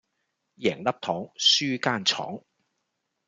[0.57, 2.41] 贏粒糖輸間廠